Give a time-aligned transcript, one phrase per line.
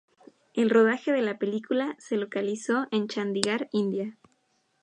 [0.55, 4.17] El rodaje de la película se localizó en Chandigarh, India.